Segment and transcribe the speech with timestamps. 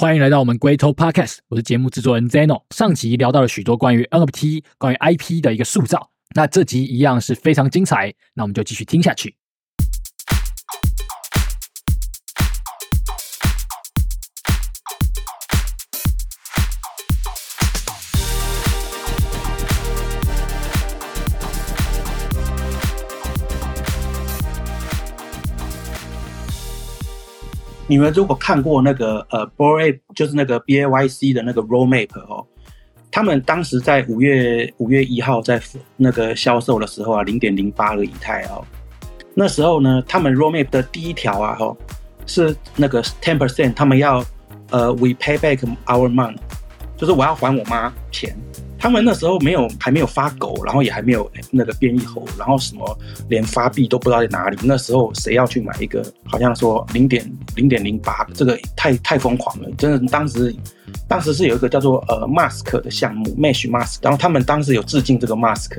[0.00, 2.62] 欢迎来到我们龟头 Podcast，我是节目制作人 Zeno。
[2.70, 9.36] 上集聊到了许多关于 NFT、关于 IP 的一个塑造，那这集一样是非常精彩，那我们就继续听下去。
[27.90, 32.46] 你们如果看过那个呃 b o a 就是那个 B A Y C 的那个 Roadmap 哦，
[33.10, 35.60] 他们当时在五月五月一号在
[35.96, 38.64] 那个销售的时候啊，零点零八个以太哦，
[39.34, 41.76] 那时候呢，他们 Roadmap 的第一条啊，哦，
[42.26, 44.24] 是那个 ten percent，他们要
[44.70, 46.38] 呃 We pay back our money，
[46.96, 48.36] 就是我要还我妈钱。
[48.80, 52.98] 他们那时候没有，还没有发狗，然后也还没有那个变异猴，然后什么
[53.28, 54.56] 连发币都不知道在哪里。
[54.62, 56.02] 那时候谁要去买一个？
[56.24, 60.00] 好像说零点零点零八，这个太太疯狂了，真的。
[60.08, 60.54] 当时
[61.06, 65.78] 当时是有一个叫做呃 Mask 的项目，Mesh Mask，然后他们当时有致敬这个 Mask。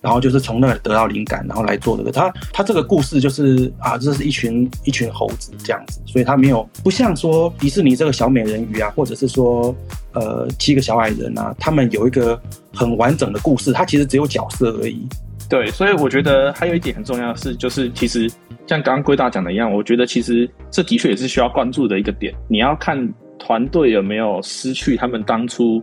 [0.00, 2.10] 然后就是从那里得到灵感，然后来做这个。
[2.10, 9.74] 他他这个故事就是啊，这是一群一群猴子这样子，所以他没有不像说迪士尼这个小美人鱼啊，或者是说
[10.12, 12.40] 呃七个小矮人啊，他们有一个
[12.72, 15.06] 很完整的故事，它其实只有角色而已。
[15.48, 18.26] 对，所以我觉得还有一点很重要的是，就是其实
[18.66, 22.34] 像刚刚龟大讲的一样，我觉得其实这的确也是需要关注的一个点。
[22.48, 22.96] 你要看
[23.38, 25.82] 团队有没有失去他们当初。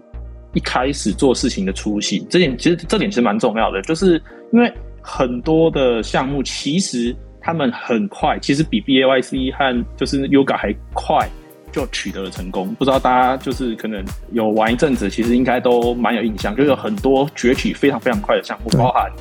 [0.58, 4.20] 一开始做事情的初心，这点其实这点其实蛮重要的，就是
[4.52, 11.30] 因为很多的项目其实他们很快，其实比 B A Y C 和就是 Yoga 还快
[11.72, 12.74] 就取得了成功。
[12.74, 19.12] 不知道大家就是可能有玩一阵子，其实应该都蛮有印象，就有很多崛起非常非常快的项目，包含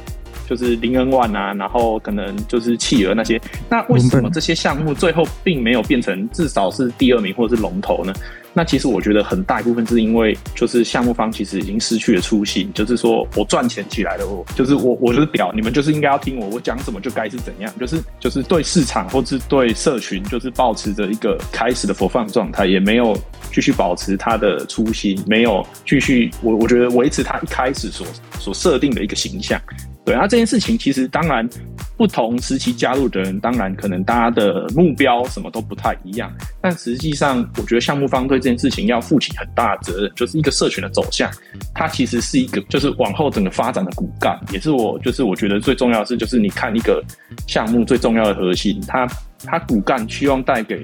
[0.48, 3.38] 就是零 N One 啊，然后可能就是企鹅那些。
[3.68, 8.14] 那为什么这些项目最后并没有变成至少是第二名或者是龙头呢？
[8.56, 23.14] 那其实我觉得很大一部分是因为，就是项目方其实已经失去了初心，就是说我赚钱起来了，我就是我，我就是表，你们就是应该要听我，我讲什么就该是怎样，就是就是对市场或是对社群，就是保持着一个开始的佛放状态，也没有
[23.52, 28.06] 继续保持它的初心，没有继续我我觉得维持它一开始所
[28.40, 29.60] 所设定的一个形象。
[30.02, 31.46] 对，那这件事情其实当然
[31.96, 36.30] 不同时期加入的人，当然可能大家的目标什么都不太一样，
[36.60, 41.30] 但实际上我觉得项目方对这件事情要负起很大的责任，就是一个社群的走向，
[41.74, 47.02] 它其实是一个就是往后整个发展的骨干，也是我就是我觉得最重要的是，就是你看一个
[47.46, 49.08] 项目最重要的核心，它
[49.44, 50.82] 它骨干希望带给。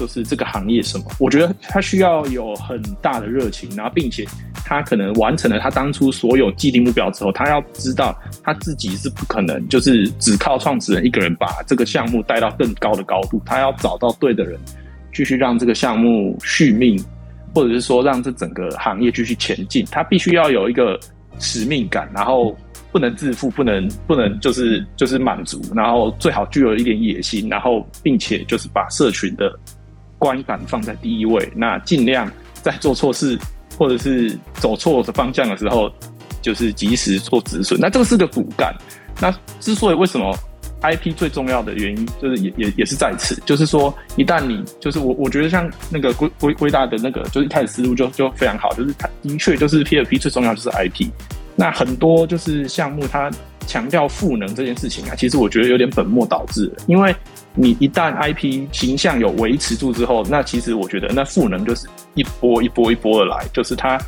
[0.00, 1.04] 就是这个行业什么？
[1.18, 4.24] 我觉得他需要有很大的热情，然后并且
[4.64, 14.58] 他可能完成了他当初所有既定目标之后，他要知道他自己是不可能就是只靠创始人一个人把这个项目带到更高的高度，他要找到对的人，
[15.12, 16.98] 继续让这个项目续命，
[17.54, 19.84] 或者是说让这整个行业继续前进。
[19.90, 20.98] 他必须要有一个
[21.38, 22.56] 使命感，然后
[22.90, 29.54] 不能自负，不能不能就是就是满足，然后最好具有一点野心，然后并且就是把社群的。
[30.20, 33.36] 观感放在第一位，那尽量在做错事
[33.78, 35.90] 或者是走错的方向的时候，
[36.42, 37.80] 就是及时做止损。
[37.80, 38.72] 那这个是个骨干。
[39.18, 40.36] 那之所以为什么
[40.82, 51.08] IP 最重要的原因，就是也也也是在此，就是说一旦你就是我我觉得像那个归归归大的那个，就是一开始思路就就非常好，就是它的确就是 PFP 最重要就是 IP。
[51.56, 53.30] 那很多就是项目它
[53.66, 57.14] 强调赋能这件事情啊，其实我觉得有点本末倒置，因为。
[57.56, 63.98] 你一旦 IP 形象有维持住之后，那其实我觉得那赋能就是一波一波一波的来，就是它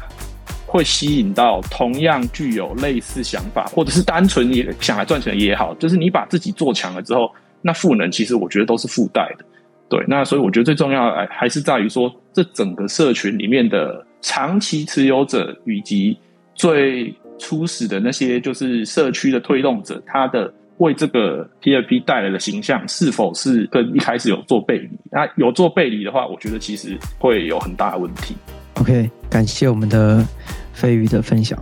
[0.65, 7.31] 会吸引到同样具有类似想法，或者是单纯也想来赚钱也好，就是你把自己做强了之后，
[7.61, 9.45] 那赋能其实我觉得都是附带的。
[9.89, 16.17] 对，那所以我觉得最重要的还是在于说，这整个社群里面的长期持有者以及
[16.55, 20.55] 最初始的那些就是社区的推动者，他的。
[20.83, 24.91] 为这个 P 二 P 带来的形象是否是跟一开始有做背离？
[25.11, 28.35] 那有做背离的话，我觉得其实会有很大的问题。
[28.75, 30.27] OK，感谢我们的
[30.73, 31.59] 飞鱼的分享。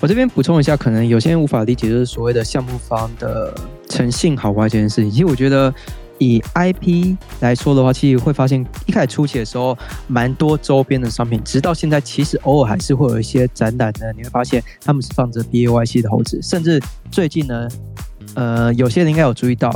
[0.00, 3.52] 我这边补充一下，可能有些人无法理解，就是所谓的项目方的
[3.88, 5.10] 诚信好坏这件事情。
[5.10, 5.74] 其实我觉得，
[6.18, 9.76] 以 IP 来说的话，其实会发现一开始初期的时候，
[10.06, 14.06] 蛮多周边的商品，直到现在，其实偶尔还是会有一些展览呢。
[14.16, 16.80] 你会发现他们是放着 BAYC 的猴子，甚至
[17.10, 17.68] 最近呢。
[18.34, 19.72] 呃，有些人应该有注意到，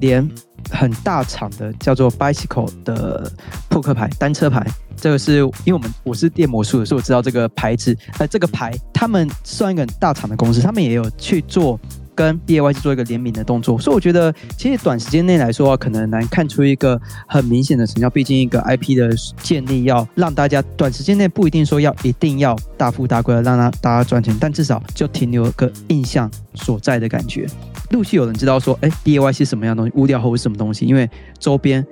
[0.00, 0.28] 连
[0.70, 3.30] 很大厂的叫做 Bicycle 的
[3.68, 4.66] 扑克牌单车牌，
[4.96, 7.96] 这个是因为我们我是电魔术的，所以我知道这个牌子。
[8.18, 11.78] 呃，这个牌他们算一个很大厂的公司，他们也有去做
[12.14, 18.10] 跟 B A Y 去做一个联名的动作，所以我觉得其实短时间内来说啊，可能难看出一个很明显的成效。
[18.10, 27.46] 毕竟一个 I P 的建立要让大家短时间内不一定说要一定要大富大贵的让他大家赚钱，但至少就停留个印象所在的感觉。
[27.90, 31.08] 陆续有人知道说，哎，DIY 是什么样东西，物料后是什么东西，因为
[31.38, 31.86] 周边。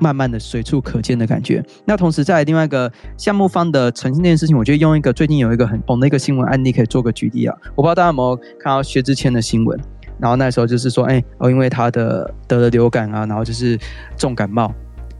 [0.00, 1.60] 慢慢的随处可见的感觉。
[1.84, 7.56] 那同时在另外一个项目方的呈现这件事情，我觉得用一个最近有一个很红的一个新闻案例可以做个举例啊。
[7.74, 9.76] 我不知道大家有没有看到薛之谦的新闻，
[10.20, 13.76] 然后那时候就是说，哎哦，因为他的得了流感啊，然后就是
[14.16, 14.72] 重感冒，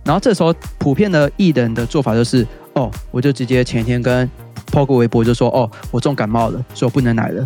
[0.04, 4.30] 然后这时候普遍的艺人的做法就是，哦，我就直接前一天跟
[4.70, 7.44] 抛个微博就说，哦，我重感冒了，所以我不能来了，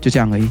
[0.00, 0.48] 就这样而已。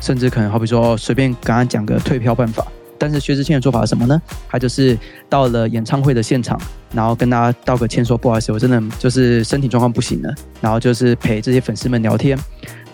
[0.00, 2.66] 甚至可能好比说，随便跟他讲个退票办法。
[2.98, 4.18] 但是薛之谦的做法是什么呢？
[4.48, 4.98] 他就是
[5.28, 6.58] 到了演唱会的现场，
[6.94, 12.38] 然后跟大家道个歉，说不好意思，我真的就是身体状况不行了，然后就是陪这些粉丝们聊天，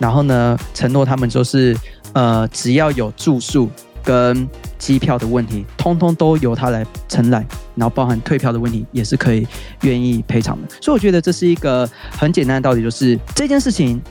[0.00, 1.76] 然后呢，承诺他们就是
[2.14, 3.70] 呃，只要有住宿
[4.02, 7.46] 跟机票的问题，通通都由他来承揽，
[7.76, 9.46] 然后包含退票的问题也是可以
[9.82, 10.68] 愿意赔偿的。
[10.80, 14.02] 所以我觉得这是一个很简单的道理，就是这件事情。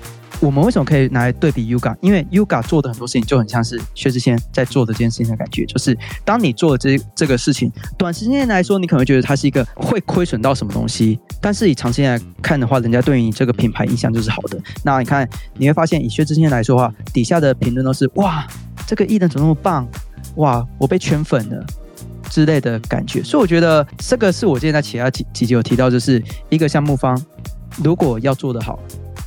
[0.41, 1.95] 我们为什么可以拿来对比 Uga？
[2.01, 5.95] 因为 Uga 做的很多事情就很像是薛之谦在做的这件事情的感觉，就是
[6.25, 14.59] 当你做这这个事情，短时间来说，你可能会觉得它是一个会亏损到什么东西，但是以长期来看的话，人家对于你这个品牌印象就是好的。
[14.83, 18.47] 那你看，你会发现以薛之谦来说的话，底下的评论都是哇，
[18.87, 19.87] 这个艺人怎么那么棒？
[20.37, 21.63] 哇，我被圈粉了
[22.31, 23.21] 之类的感觉。
[23.21, 27.19] 所以我觉得这个是我之前在其他几几集有提到，就是一个项目方
[27.83, 28.79] 如果要做得好。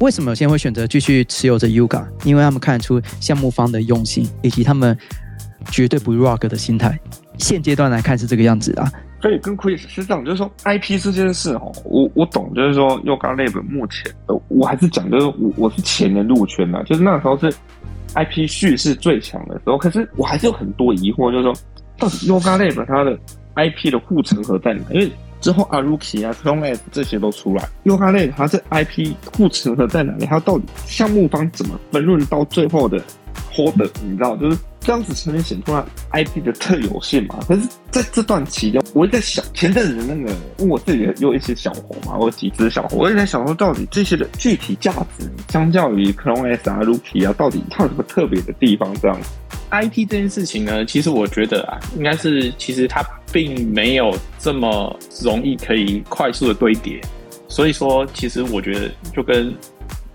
[0.05, 2.06] 为什么有些人会选择继续持有着 Yuga？
[2.27, 4.95] 因为他们看出项目方的用心，以及他们
[5.71, 6.99] 绝对不 rock 的心态。
[7.39, 8.93] 现阶段来看是这个样子啊。
[9.23, 17.51] 所以跟 Chris 是这样，就是说 IP 这件事哦，我我懂，就是说 Yuga Lab 目前呃，我还是讲，就是我我是前年入圈的，就是那时候是
[18.15, 21.55] IP 叙事最强的时候，可是我还是有很多疑惑，就是说
[21.99, 23.19] 到底 Yuga Lab 它的
[23.55, 24.83] IP 的护城河在哪？
[24.91, 25.11] 因为
[25.44, 30.25] 之后，Aruki 啊、Chrome S 这些都出来，Yoga Lab 它这 IP 护城河在哪里？
[30.25, 32.99] 它到底项目方怎么分润到最后的
[33.52, 33.91] Holder？
[34.02, 37.41] 你知道，就是这样子才能显出来 IP 的特有性嘛？
[37.46, 37.61] 可是
[37.91, 40.35] 在这段期间，我在想，前阵子那个
[40.67, 48.91] 我自己有一些小红嘛，我几只小红，我也在想说，到底这些的具体价值，相较于 Chrome S 啊、Aruki 啊，到底它有什么特别的地方？
[48.99, 49.29] 这样子。
[49.82, 57.00] IP 这件事情呢，其实我觉得啊，应该是其实它并没有这么容易可以快速的堆叠，
[57.49, 59.53] 所以说其实我觉得就跟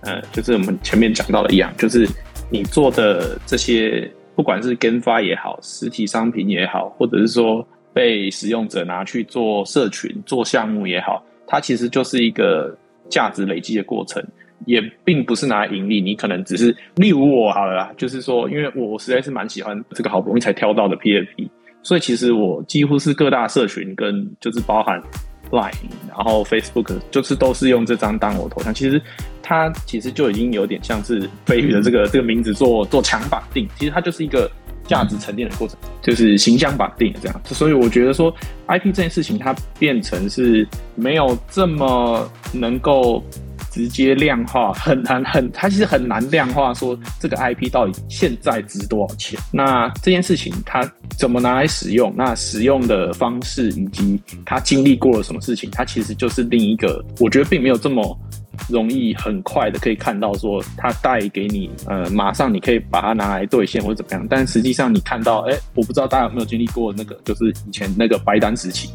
[0.01, 2.07] 呃，就是我们前面讲到的一样，就是
[2.50, 12.73] 你做的这些，不管是跟发也好，实体商品也好，或者是说被使用者拿去做社群、做项目也好，它其实就是一个
[13.09, 14.23] 价值累积的过程。
[14.65, 21.50] 也并不是拿来盈利，你可能只是例如我好了，啦，就是说，因为我实在是蛮喜欢这个好不容易才挑到的 PFP，
[21.81, 25.01] 所以其实我几乎是各大社群跟就是包含
[25.50, 25.71] Line，
[26.07, 28.73] 然后 Facebook，就是都是用这张当我头像。
[28.73, 29.01] 其实
[29.41, 34.51] 它其实就已经有点像是飞宇的这个这个名字做做强绑定，其实它就是一个
[34.83, 37.41] 价值沉淀的过程，就是形象绑定这样。
[37.45, 38.31] 所以我觉得说
[38.67, 43.23] IP 这件事情它变成是没有这么能够。
[43.71, 49.39] 直接量化很难，很它其实很难量化说这个 IP 到底现在值多少钱。
[49.51, 52.13] 那这件事情它怎么拿来使用？
[52.16, 58.19] 那使用的方式以及它经历过了什么事情，它其实就是另一个，我觉得并没有这么。
[58.67, 68.89] 容易很快的可以看到说它带给你呃马上你可以把它拿来兑现或者怎么样，但实际上你看到哎我不知道大家有没有经历过那个就是以前那个白单时期，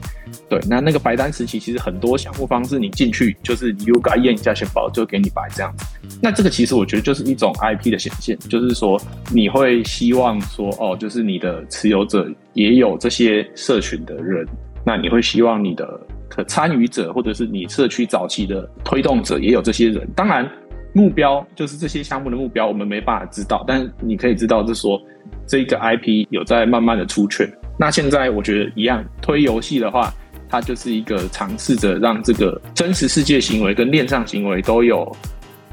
[0.49, 9.01] 对，那那个白单时期其实很多项目方式你进去就是你又该验一下钱包就给你白这样子，那这个其实我觉得就是一种 IP 的显现，就是说
[9.33, 14.47] 你会希望说哦就是你的持有者也有这些社群的人，
[14.85, 16.01] 那你会希望你的。
[16.35, 20.51] 可参与者或者是你社区早期的推动者也有这些人，当然
[20.93, 25.01] 目标就是这些项目的目标，我们没办法知道，但你可以知道是说
[25.47, 27.49] 这个 IP 有在慢慢的出圈。
[27.79, 30.13] 那现在我觉得一样，推游戏的话，
[30.49, 35.17] 它就是一个尝试着让这个真实世界行为跟恋上行为都有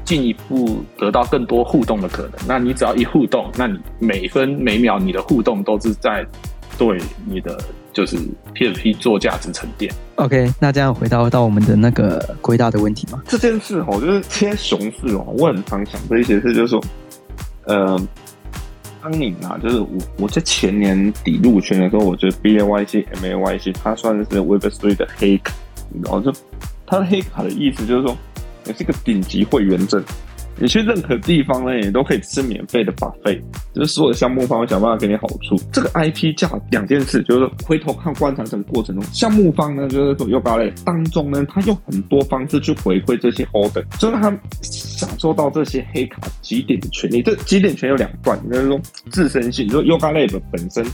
[0.04, 2.32] 进一步得到更多互动的可能。
[2.46, 6.24] 那你只要一互动，那你每分每秒你的互动都是在
[6.78, 7.58] 对你的。
[7.92, 8.16] 就是
[8.54, 9.92] P F P 做价值沉淀。
[10.16, 13.22] OK，那这样回到到我们的那个归大的问题嘛？
[13.26, 16.82] 这件事哦，就是现在熊市哦，我很常想这一些事，就是说，
[17.64, 18.00] 呃，
[19.02, 25.52] 当你啊，就是我我在前年底入圈的时候，我觉得 B A Y C M A Y C 它算是 Web Three 的黑卡，
[26.02, 26.32] 然后就
[26.86, 28.16] 它的黑卡的意思就是说，
[28.64, 30.02] 你是一个顶级会员证，
[30.62, 33.42] 你去任何地方呢，你都可以吃免费的 buff，
[33.74, 35.56] 就是所有项目方会想办法给你好处。
[35.72, 47.22] 这个 IP 价两件事，就是回头看观察整个过程中，项目方呢就是说 Yoga 类当中呢，他用很多方式去回馈这些 holder，就让他享受到这些黑卡几点的权利。
[47.22, 50.86] 这几点权有两段，就是说自身性，就 Yoga 类的本身，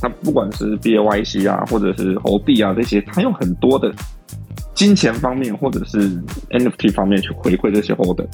[0.00, 3.94] 它不管是 BAYC 啊，或者是猴币啊这些，它用很多的
[4.74, 6.10] 金钱方面或者是
[6.50, 8.26] NFT 方面去回馈这些 holder。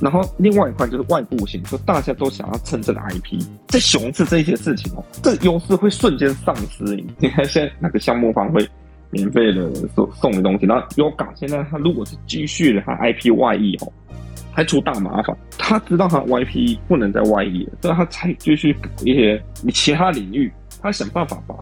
[0.00, 6.84] 然后另外一块就是外部性，就大家都想要蹭这个 IP，在熊市这一些事情哦，这优势会瞬间丧失。
[7.18, 8.64] 你看现在那个项目方会
[9.10, 13.92] 免费的送送的东西，然后 Yoga 现在他如果是继续的他 IP 外溢哦，
[14.52, 15.36] 还出大麻烦。
[15.58, 21.54] 他知道他 IP 不能再外溢了，所以他才继续搞一些你其他领域，他想办法把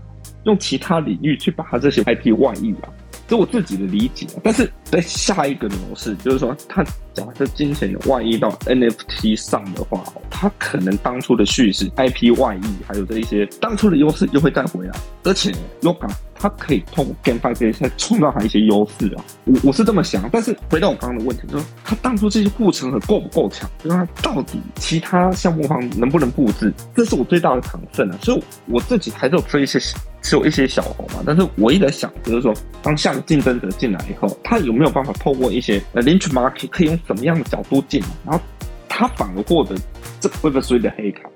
[0.45, 2.89] 用其他领域去把他这些 IP 外溢啊。
[3.29, 14.93] 这我自己的理解，但是在下一个模式，就是说，他假设金钱有外溢到 NFT 上的话，他可能当初的叙事 IP 外溢，还有这一些当初的优势又会再回来，
[15.25, 15.53] 而且
[15.83, 16.09] Yoga
[16.49, 20.29] 他可以通过 GameFi 这些创造他一些优势啊，我我是这么想。
[20.33, 23.69] 但是回到我刚刚的问题，就是他当初这些护城河够不够强？
[23.83, 26.73] 就是他到底其他项目方能不能布置？
[26.95, 28.19] 这是我最大的抗胜啊！
[28.23, 29.81] 所以我自己还是有推一些。
[30.23, 38.45] 是有一些小红嘛，但是我一直在想，就是说，当下的竞争者进来以后，他有没有办法透过一些呃 lynch market，可以用什么样的角度进来，然后
[38.89, 39.77] 他反而获得
[40.19, 41.31] 这 Web Three 的黑卡，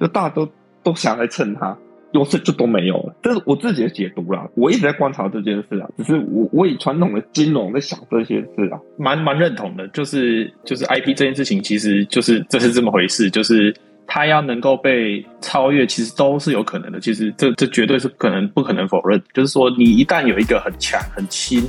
[0.00, 0.48] 就大家都
[0.82, 1.78] 都想来蹭他，
[2.12, 3.14] 优势就都没有了。
[3.22, 13.74] 这是我自己的解读啦，我一直在观察这件事啊，只是我我以传统的金融在想这些事啊，蛮蛮认同的，就是就是 IP 这件事情，其实就是这是这么回事，就是。
[14.04, 17.00] 它要能够被超越，其实都是有可能的。
[17.00, 19.18] 其实这这绝对是可能不可能否认。
[19.32, 21.66] 就是说，你一旦有一个很强、很轻，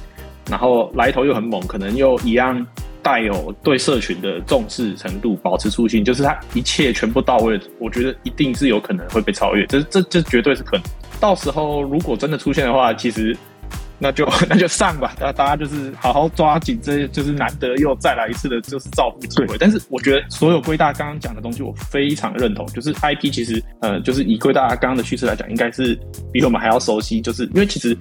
[0.49, 2.65] 然后来头又很猛，可能又一样
[3.03, 9.65] 带有对社群的重视程度，保持初心，就是它一切全部到位，我觉得一定是有可能会被超越。
[9.67, 10.83] 这这这绝对是可能。
[11.19, 13.37] 到时候如果真的出现的话，其实。
[13.99, 19.55] 那就 那就上吧，大大家就是好好抓紧，这就是难得又再来一次的，就是造福机会。
[19.57, 22.65] 但是我觉得所有归大刚刚讲的东西，我非常认同。
[22.73, 25.97] 就是 IP 其实，呃，就是以归大刚刚的趋势来讲，应该是
[26.33, 27.21] 比我们还要熟悉。
[27.21, 27.95] 就是因为其实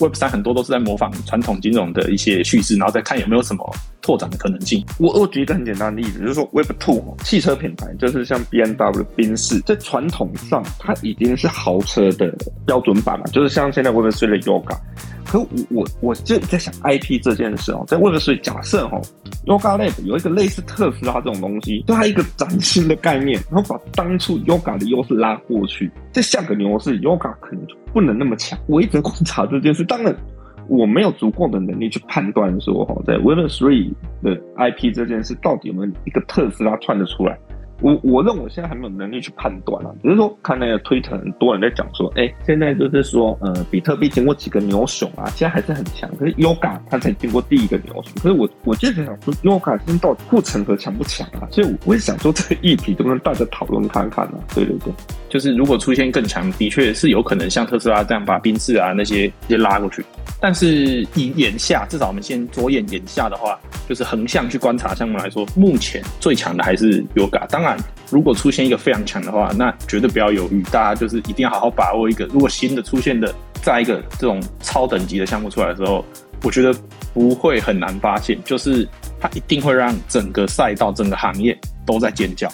[0.00, 4.84] Web 三很多都是在模仿传统金融的一些叙事，然后再看有没有什么拓展的可能性。
[4.98, 12.32] 我我举一个很简单的例子，就是说 Web Two 汽车品牌，就是像 B M W 宾士，在传统上它已经是豪车的
[12.66, 14.76] 标准版了，就是像现在 Web Three 的 Yoga。
[15.26, 18.98] 可我我我就在想 IP 这件事哦，在 Web Three 假设哦
[19.44, 28.58] ，Yoga Lab 有一个类似特斯拉这种东西，对它一个崭新的概念，然后把当初 Yoga 的优势拉过去，在下个牛市 Yoga 可能就不能那么强。
[28.66, 30.12] 我一直观察这件事，当然
[30.66, 37.38] 我没有足够的能力去判断说哈，在 Web Three 的 IP 这件事到底有没有一个特斯拉串得出来。
[37.80, 51.46] 我我认为我现在还没有能力去判断啊，只是说看那个推特，很多人在讲说，哎，现在就是说，呃，比特币经过几个牛熊啊，现在还是很强，可是 Yoga 它才经过第一个牛熊，可是我我就是想说，Yoga 现在到底护城河强不强啊？
[51.52, 54.34] 所以我也想说这个议题，都跟大家讨论看看啊。
[54.52, 54.92] 对对对，
[55.28, 60.04] 就是如果出现更强，的确是有可能像特斯拉这样把宾士啊那些直接拉过去。
[60.40, 63.58] 但是以眼下，至少我们先着眼眼下的话，
[63.88, 67.76] 就是横向去观察项目来说，目前最强的还是 Yoga，当然。
[68.10, 72.24] 如果出现一个非常强的话，那绝对不要犹豫，大家就是一定要好好把握一个。
[72.26, 76.02] 如果新的出现的，在一个这种超等级的项目出来的时候，
[76.42, 76.74] 我觉得
[77.12, 78.86] 不会很难发现，就是
[79.20, 82.50] 它一定会让整个赛道、整个行业都在尖叫，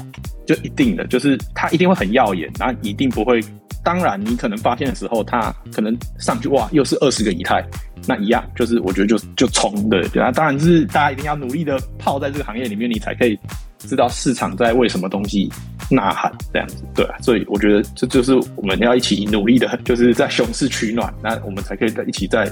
[0.47, 3.41] 就一定的，就是它一定会很耀眼，然后一定不会。
[3.83, 7.63] 当然，你可能发现的时候，它可能上去哇，又是二十个以太，
[8.09, 10.33] 那一样，就是我觉得就就冲的，对啊。
[10.33, 13.39] 当然是大家一定要努力的泡在这个行业里面，你才可以。
[13.85, 15.51] 知道市场在为什么东西
[15.91, 22.51] 呐喊这样子，对啊，所以我觉得这就是我们要一起努力的，就是在熊市取暖，那我们才可以在一起在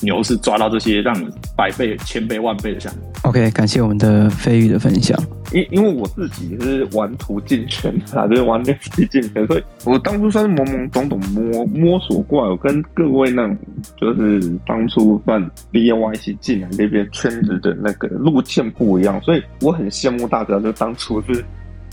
[0.00, 3.00] 牛市抓到这些让你百倍、千倍、万倍的项目。
[3.22, 5.18] OK，感谢我们的飞宇的分享。
[5.52, 12.50] 因因为我自己是玩图进圈啊，就是玩 NFT 进圈，所以我当初算是懵懵懂懂摸摸索过来。
[12.50, 13.56] 我跟各位那种
[13.96, 15.40] 就是当初算
[15.72, 21.44] BYC 进来那边圈子的那个路线不一样，所以我很羡慕大家，就当初是。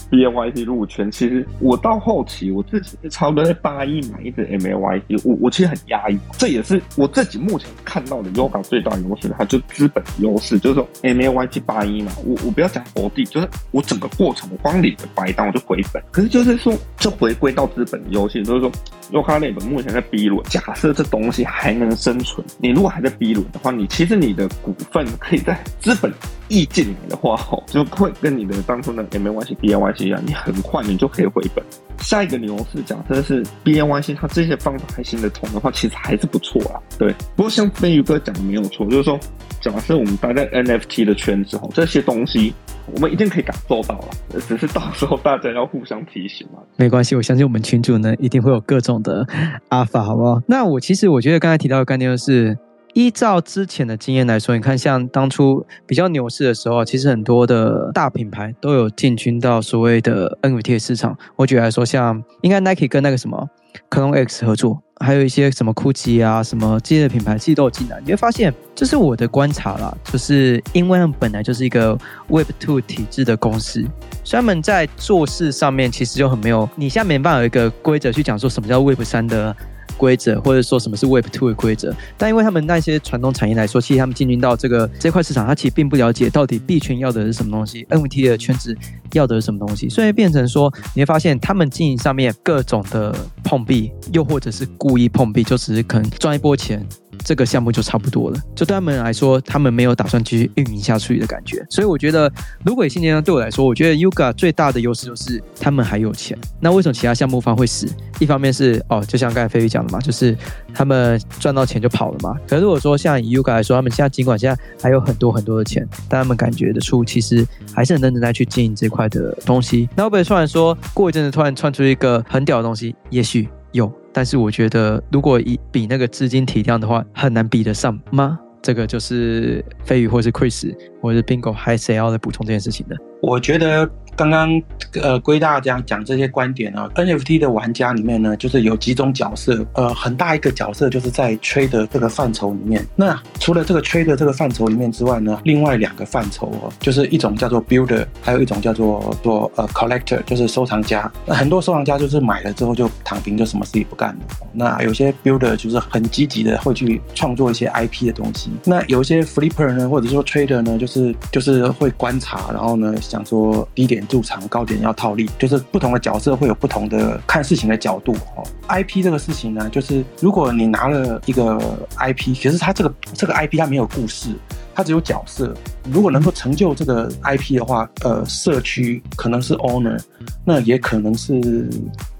[0.09, 11.59] B A Y T 入圈，其实我到后期我自己是差不多在八一买一只 M A Y T，我我其实很压抑，这也是我自己目前看到的 Yoga 最大优势，它就资本优势，就是说 M A Y T
[11.59, 18.71] 八一嘛，我我不要讲活地，就是我整个过程我光领的白单我就回本，可是就是说这回归到资本优势，就是说
[19.11, 26.11] Yoga 那本目前在 B 轮，假设这东西还能生存，你如果还在 B 轮的话，你其实你的股份可以在资本。
[26.49, 31.63] 意进来的话，吼，就会跟你的当初的 M A Y C B A Y C 一样，你很快你就可以回本。
[31.99, 36.79] 下一个牛市假设是 B A Y C，它这些方法还行得通的话，其实还是不错啦。
[36.97, 39.19] 对，不过像飞鱼哥讲的没有错，就是说，
[39.61, 42.53] 假设我们待在 N F T 的圈子，吼，这些东西
[42.93, 46.59] 我们一定可以感受到了，只是到时候大家要互相提醒嘛。
[46.77, 49.25] 没关系，我相信我们群主呢一定会有各种的
[49.69, 50.39] 阿法，好不好？
[50.47, 52.57] 那我其实我觉得刚才提到的概念就是。
[52.97, 61.15] 依照之前的经验来说，你看，像当初比较牛市的时候，其实很多的大品牌都有进军到所谓的 NFT 市场。
[61.35, 63.47] 我举来说，像应该 Nike 跟那个什么
[63.91, 68.01] c l o n X 合作，还有一些什么 GUCCI 啊，什么这些的品牌，其实都有进来。
[68.03, 71.95] 你会发现，这是我的观察啦，就是因为他们本来就是一个
[72.29, 73.85] Web Two 体制的公司，
[74.23, 79.55] 所以他们在做事上面其实就很没有，你现在没办法有一个规则去讲说什么叫 Web 三的。
[79.97, 88.77] 规则，或者说什么是 Web Two 的规则，但因为他们那些传统产业来说，其实他们进军到这个这块市场，他其实并不了解到底币圈要的是什么东西，NFT 的圈子
[89.13, 93.13] 要的是什么东西，所以变成说你会发现他们经营上面各种的
[93.43, 96.85] 碰壁，又或者是故意碰壁，就只是可能赚一波钱。
[97.23, 101.65] 这个项目就差不多了，就对他们来说，他们没有打算继续运营下去的感觉。
[101.69, 102.31] 所以我觉得，
[102.65, 106.37] 如果以现阶段对我来说，我觉得 Yoga 最大的优势就是他们还有钱。
[106.59, 107.87] 那为什么其他项目方会死？
[108.19, 110.35] 一方面是哦，就像刚才飞宇讲的嘛，就是
[110.73, 112.35] 他们赚到钱就跑了嘛。
[112.47, 119.89] 可是如果说像以 Yoga 来说，他们现在尽管现在还有很多很多的钱，但他们感觉得出，其实还是很认真在去经营这块的东西。
[119.95, 122.95] 那会不会突然说过一阵子突然窜出一个很屌的东西？
[123.09, 123.91] 也许有。
[124.17, 128.39] 但是我觉得，如果以比那个资金体量的话，很难比得上吗？
[128.63, 132.95] 这个就是飞宇或是 Chris 或是 Bingo 还谁要来补充这件事情的？
[133.21, 133.87] 我觉得。
[134.17, 134.61] 刚刚
[134.99, 142.83] 呃，归大家讲这些观点呢，NFT 的玩家里面呢，就是有几种角色，呃，很大一个角色就是在 Trade 这个范畴里面。
[142.95, 151.11] 那除了这个 Trade 这个范畴里面之外呢，另外两个范畴哦，就是一种叫做 Builder，还有一种叫做做呃 Collector，就是收藏家。
[151.27, 154.21] 那很多收藏家就是买了之后就躺平，就什么事也不干了。
[154.51, 158.49] 那有些 Builder 就是很积极的会去创作一些 IP 的东西。
[158.63, 164.06] 那有一些 Flipper 呢，或者说 Trader 呢，就是就是会观察，然后呢想说低点。
[164.09, 168.43] 入场高点要套利，就是不同的角色会有不同的看事情的角度哦。
[168.67, 171.59] IP 这个事情呢，就是如果你拿了一个
[171.97, 174.29] IP，其实它这个这个 IP 它没有故事，
[174.77, 175.51] 它只有角色。
[175.91, 179.99] 如果能够成就这个 IP 的话，呃，社区可能是 owner，
[180.45, 181.67] 那也可能是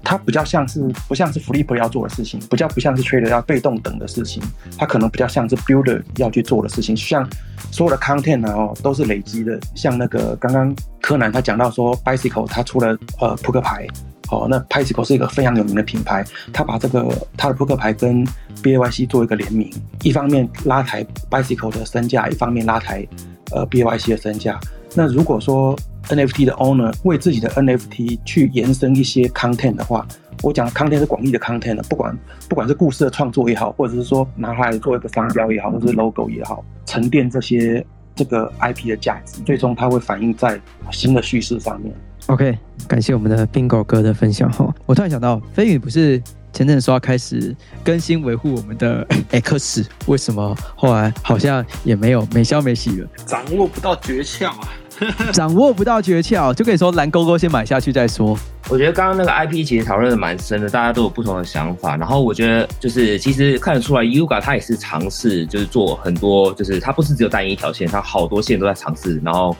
[0.02, 4.42] 它比较像是不像是 flipper 要做的事情，比较不像是 trader 要被动等的事情，
[4.76, 6.96] 它可能比较像是 builder 要去做的事情。
[6.96, 7.24] 像
[7.70, 9.56] 所有的 content 呢，哦，都是累积的。
[9.76, 13.86] 像那个刚刚柯南他讲到说，bicycle 他出了呃扑克牌。
[14.30, 18.24] 哦，那 Bicycle 是一个非常有名的品牌，他把这个他的扑克牌跟
[18.62, 19.70] B A Y C 做一个联名，
[20.02, 23.06] 一方面拉抬 Bicycle 的身价，一方面拉抬
[23.52, 24.60] 呃 B A Y C 的身价。
[24.94, 30.06] 那如果说 N F T 的 owner 为自己的 N F T 去延伸一些 content 的话，
[30.42, 32.16] 我讲 content 是广义的 content，不管
[32.48, 40.58] 不管是故事的创作也好，或者是说拿它来做一个商标也好，或者是 logo 也好，沉淀这些这个 I P 的价值，最终它会反映在
[40.90, 41.94] 新的叙事上面。
[42.28, 44.70] OK，感谢我们的 Bingo 哥的分享哈。
[44.84, 53.08] 我突然想到，飞宇不是前阵说要开始更新维护我们的 X，为什么后来好像也没有没消没息了？
[53.24, 54.68] 掌握不到诀窍啊！
[55.32, 58.38] 掌握不到诀窍，就可以说蓝勾勾先买下去再说。
[58.68, 61.96] 我觉得刚刚那个 IP 其实讨论的蛮深的，大家都有不同的想法。
[61.96, 69.56] 然后我觉得就是其实看得出来，Yuga 他也是尝试，就是做很多，就是他不是只有单一一条线，他好多线都在尝试，然后。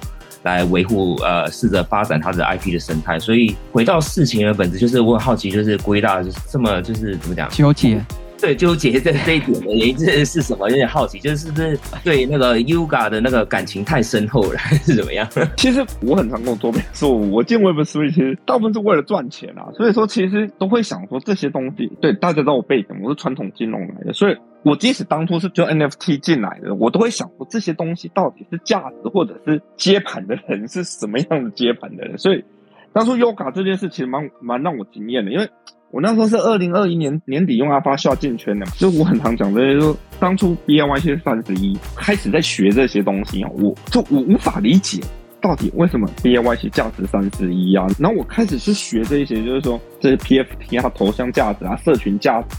[0.49, 8.01] 来维护呃，试着发展它的 IP 的生态，所以回到事情的本质，就是我很好奇，就是归大就是这么就是怎么讲纠结，
[8.41, 10.69] 对纠结在这一点的原因这是什么？
[10.71, 15.29] 有点好奇，就是是不是对那个 Yuga 的那个感情太深厚了，还是怎么样？
[15.59, 24.37] 其实我很常跟我桌边说，我进 Web Three 其实大部分是为了赚钱啊，所以说其实都会想说这些东西，对大家知道我背景，我是传统金融来的，所以。
[24.65, 32.19] 我即使当初是就 NFT 进来的，我都会想过这些东西到底是价值，或者是接盘的人是什么样的接盘的人。
[32.19, 32.45] 所以
[32.93, 35.49] 当初 Yoga 这件事其实蛮蛮让我惊艳的，因为
[35.91, 45.01] 我那时候是二零二一年年底用阿发需要进圈的嘛，就我很常讲的，就是当初 BNY 是三十一开始在学这些东西啊，我就我无法理解
[45.41, 52.57] 到底为什么 biy 是价值三十一啊，然后我开始去学这一些，就是说这些 PFT 啊、头像价值啊、社群价值。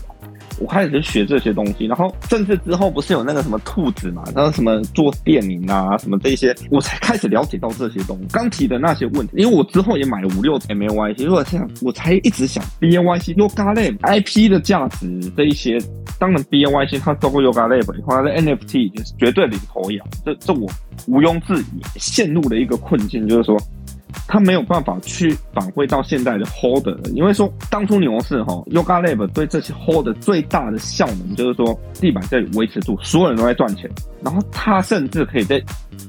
[0.60, 8.26] 我开始学这些东西，然后甚至之后不是有那个什么兔子嘛，然后什么做电影啊，什么这些，我才开始了解到这些东西。
[8.32, 15.78] 刚提的那些问题，因为我之后也买了五六 M L Y C，如果这样，我才一直想 B A Y C Yoga Lab I P 的价值这一些，
[16.20, 20.70] 当然 B A Y C 它包括 Yoga Lab 以后，它的 N F T 已经是绝对领头羊，这这我
[21.08, 21.82] 毋庸置疑。
[21.98, 23.58] 陷入了一个困境，就是说。
[24.28, 33.90] 他没有办法去反馈到现在的 holder，因为说当初牛市哈，Yoga Lab 对这些 holder 最大的效能就是说地板这里维持住，所有人都在赚钱，
[34.24, 35.62] 然后他甚至可以在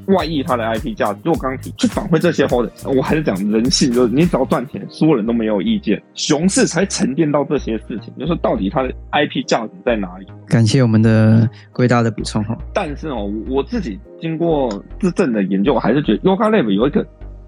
[0.07, 2.71] 外溢他的 IP 价值，做刚体去反馈这些 holder。
[2.85, 10.27] 我还是讲人性，就是你只要赚钱，所有人都没有意见，熊市才沉淀到这些事情，就是到底它的 IP 价值在哪里？
[10.47, 12.57] 感谢我们的归大的补充哈。
[12.75, 17.07] 但是哦，我自己经过自证的研究，我还是觉得 Yoga Lab 有一个。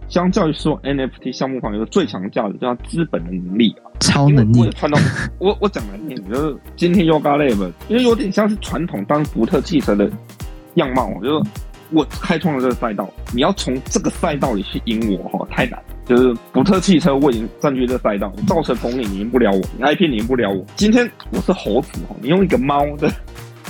[0.09, 4.69] 相较于说 NFT 项目方，有个最强价值叫资本的能力啊，超能力。
[4.71, 5.01] 传统，
[5.39, 10.11] 我我讲难听，就是今天 Yoga Lab，因为有点像是传统当福特汽车的
[10.75, 11.51] 样貌，就是
[11.91, 15.83] 我开创了这个赛道，你要从这个赛道里去赢我哈，太难。
[16.05, 20.65] 就是福特汽车我已经占据这赛道，造成红你赢不了我，你 IP 你赢不了我。
[20.77, 23.11] 今天我是猴子哈，你用一个猫的。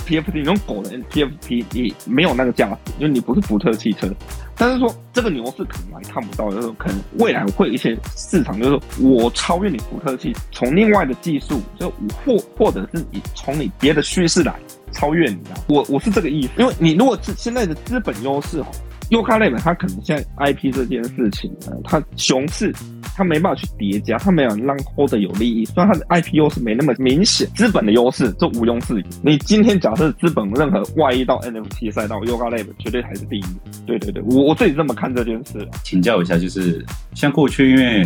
[0.05, 4.13] PFT，你用狗的 PFP 你没有那个价值，因为你不是福特汽车。
[4.55, 11.89] 但是说这个牛市可能还看不到，就是可能未来会有一些市场，就是我超越你不客气，从另外的技术，就
[12.25, 14.53] 或或者是你从你别的趋势来
[14.91, 15.57] 超越你啊。
[15.67, 18.69] 我我是这个意思，因为你如果是现在的资本优势哈。
[19.13, 22.73] 优卡类本，它可能现在 IP 这件事情呢，它熊市，
[23.15, 29.03] 它没办法去叠加，它没有让 hold 有利益，虽然它的 IP 优势没那么明显，资本的优势这毋庸置疑。
[29.21, 33.43] 你今天假设资本任何外溢到 NFT 赛道，优卡类本绝对还是第一。
[33.85, 35.59] 对对对，我我自己这么看这件事。
[35.83, 38.03] 请教一下，就是像过去因为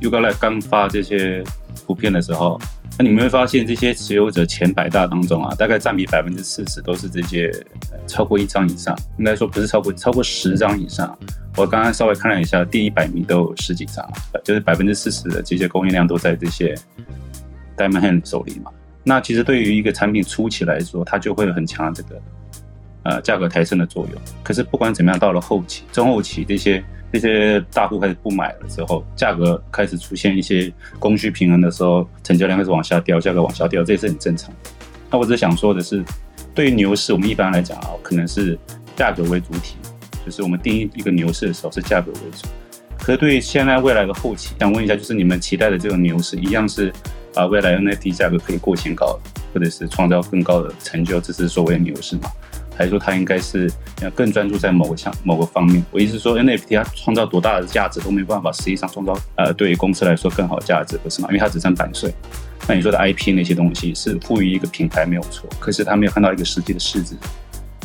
[0.00, 1.44] 优卡类刚发这些
[1.86, 2.58] 图片的时候。
[2.96, 7.52] 那你们会发现，这些持有者前百大当中啊，大概占比百分之四十都是这些
[8.06, 11.18] 超过一张以上，应该说不是超过超过十张以上。
[11.56, 14.08] 我刚刚稍微看了一下，第一百名都有十几张，
[14.44, 16.72] 就是百分之四十的这些供应量都在这些
[17.76, 18.70] Diamond Hand 手里嘛。
[19.02, 22.22] 那其实对于一个产品初期来说，它就会有很强的这个
[23.02, 24.22] 呃价格抬升的作用。
[24.44, 26.82] 可是不管怎么样，到了后期、中后期这些。
[27.20, 34.52] 这些大户开始不买了之后，价格开始出现一些供需平衡的时候，成交量开始往下掉，价格往下掉，这也是很正常。
[35.10, 36.02] 那我只想说的是，
[36.54, 38.58] 对于牛市，我们一般来讲啊，可能是
[38.96, 39.76] 价格为主体，
[40.26, 42.48] 就是我们定义一个牛市的时候是价格为主。
[42.98, 46.92] 可是对于现在未来的后期，想问一下，就是你们期待的这种牛市，一样是
[47.34, 49.16] 啊未来 NFT 价格可以过前高，
[49.52, 52.28] 或者是创造更高的成就，这是所谓的牛市吗？
[52.76, 53.70] 还是说它应该是
[54.02, 55.84] 要更专注在某个项某个方面？
[55.90, 61.28] 我意思说，NFT 它创造多大的价值都没办法，实际上创造呃对于公司来说更好的价值，不是吗？
[61.30, 62.12] 因为它只占版税。
[62.66, 67.14] 那你说的 IP 那些东西是赋予一个品牌没有错，可是他没有看到一个实际的市值，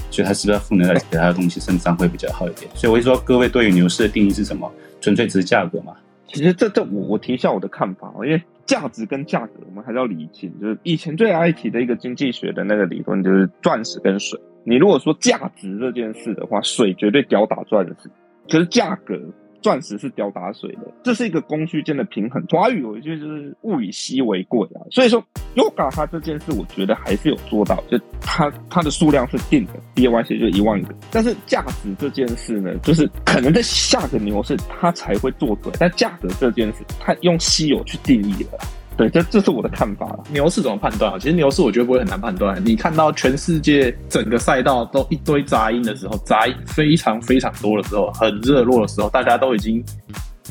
[0.10, 2.72] 所以它是不是要赋能在其他的东西身上会比较好一点？
[2.74, 4.72] 所以我就说，各位对于牛市的定义是什么？
[5.02, 5.94] 纯粹只是价格嘛？
[6.28, 10.50] 其实这这我我提一下我的看法，因为价值跟价格我们还是要理清。
[10.62, 14.40] 就是以前最爱提的一个经济学的那个理论，就是钻石跟水。
[14.66, 18.10] 你如果说价值这件事的话，水绝对吊打钻石，
[18.50, 19.20] 可是价格，
[19.62, 22.44] 钻石是吊打水的，这是一个供需间的平衡。
[22.50, 25.24] 华语有一句就是“物以稀为贵”啊，所以说
[25.56, 38.60] Yoga 它这件事，我觉得还是有做到，就它它的数量是定的，B Y C 就一万个，但是价值这件事呢，就是可能在下个牛市它才会做对，但价格这件事，它用稀有去定义了。
[39.00, 40.20] 对，这这是我的看法了。
[40.30, 41.18] 牛市怎么判断啊？
[41.18, 42.62] 其实牛市我觉得不会很难判断。
[42.66, 49.82] 你看到全世界整个赛道都一堆杂音的时候，杂音非常非常多的时候，很热络的时候，大家都已经。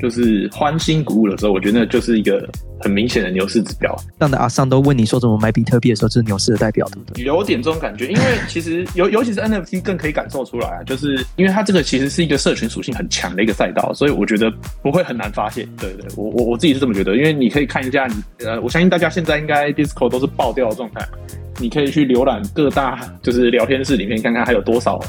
[0.00, 2.48] 就是欢欣鼓舞的时候，我觉得就是一个
[2.80, 3.94] 很明显的牛市指标。
[4.16, 7.24] 当的阿尚都问你说怎么买比特币的时候，这是牛市的代表，对不对？
[7.24, 15.68] 有点这种感觉，因为其实尤尤其是 NFT 更可以感受出来啊，就是因为它这个其实是一个社群属性很强的一个赛道，所以我觉得不会很难发现。
[15.78, 18.14] 对对，我我我自己是这么觉得，因为你可以看一下，你
[18.46, 21.06] 呃，我相信大家现在应该 Discord 都是爆掉的状态，
[21.58, 25.00] 你可以去浏览各大就是聊天室里面看看还有多少。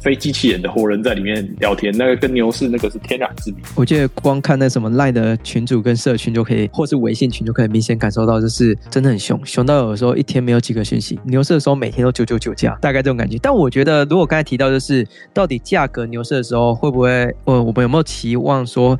[0.00, 3.62] 非机器人的活人在里面聊天，那个跟牛市那个是天壤之别。
[3.74, 11.18] 我觉得光看那什么赖的群主跟社群就可以，或是微信群就可以明显感受到，就是真的很凶，凶到有时候一天没有几个讯息。
[11.24, 13.36] 牛市的时候每天都九九九价，大概这种感觉。
[13.42, 17.10] 但我觉得，如果刚才提到就是到底价格牛市的时候会不会，
[17.44, 18.98] 呃，我们有没有期望说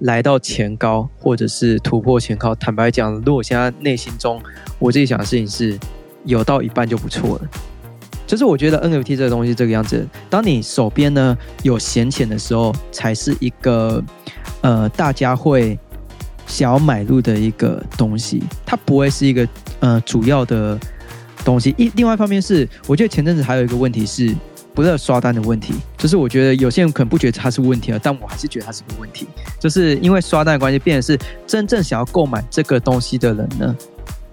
[0.00, 2.54] 来到前高，或者是突破前高？
[2.54, 4.40] 坦白讲，如果现在内心中
[4.78, 5.78] 我自己想的事情是
[6.24, 7.42] 有到一半就不错了。
[8.30, 14.00] 就是我觉得 NFT 这个东西这个样子，当你手边呢有闲钱的时候，才是一个
[14.60, 15.76] 呃大家会
[16.46, 19.48] 想要买入的一个东西，它不会是一个
[19.80, 20.78] 呃主要的
[21.44, 21.74] 东西。
[21.76, 24.32] 一另外一方面是，我觉得前阵子还有一个问题是。
[24.72, 29.26] 不是刷单的问题，就是我觉得有些人可能不觉得它是问题了，但我还是觉得它是个问题，
[29.58, 33.76] 就是因为刷单的关系，变成是真正想要购买这个东西的人呢。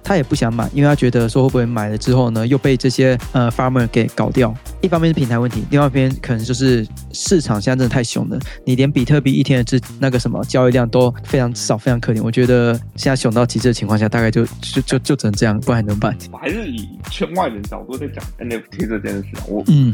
[0.07, 4.55] 他也不想买，因为他觉得说会不会买了之后呢，又被这些呃 farmer 给搞掉。
[4.79, 12.23] 一方面是平台问题，另外一边可能就是市场现在真的太熊了，你连比特币一天的这那个什么交易量都非常少，非常可怜。
[12.23, 16.17] 我觉得现在熊到极致的情况下，大概就就 就就只能这样，不然怎么办？
[16.31, 19.93] 我还是以圈外人角度在讲 NFT 这件事啊，我嗯。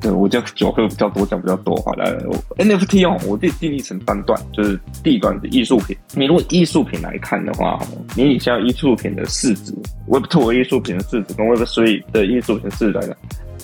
[0.00, 1.92] 对我讲酒喝比较多，讲比较多好。
[1.94, 2.08] 来
[2.58, 5.96] ，NFT 哦，我自己定义成三段，就是第一段是艺术品。
[6.14, 9.72] 你如果艺术品来看的话，你以下艺术品的市市值
[10.08, 13.16] ，Web Two 艺术品的市值跟 Web Three 的艺术品市值来的。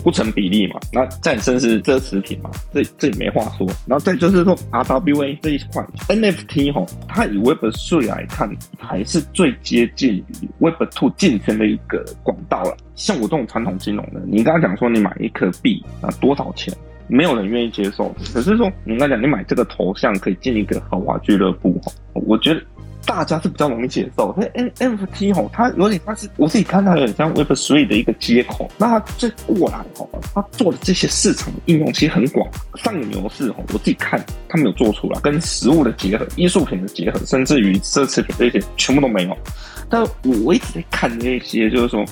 [0.03, 0.79] 不成比例嘛？
[0.93, 2.51] 那再生是奢侈品嘛？
[2.75, 3.67] 这这也没话说。
[3.87, 10.25] 然后再就是说，RWA 这一块 NFT 吼，它以 Web Three 来看，还是最接近于
[10.59, 12.77] Web Two 进圈的一个管道了。
[12.95, 16.75] 像我这种传统金融的，你刚刚讲说你买一颗币啊多少钱？
[17.07, 18.15] 没有人愿意接受。
[18.35, 21.81] 可是说你刚讲你买这个头像可以进一个豪华俱乐部，
[22.13, 22.61] 我觉得。
[23.07, 24.47] 大家是比较容易接受，所以
[24.79, 28.71] NFT 吼，它有点它是我自己看它有点像 Web Three 的一个接口。
[28.79, 32.49] 那它这过来吼，它做的这些市场应用其实很广。
[32.77, 39.37] 上个牛市吼，我自己看它没有做出来跟实物的结合、艺术品的结合，甚至于奢侈品这些全部都没有。
[39.89, 40.03] 但
[40.45, 42.05] 我一直在看那些，就是说